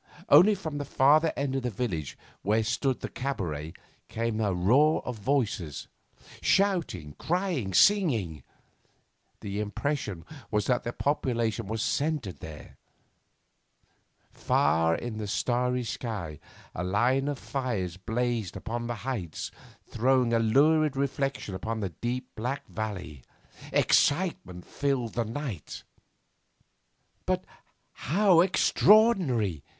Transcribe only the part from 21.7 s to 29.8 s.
the deep black valley. Excitement filled the night. 'But how extraordinary!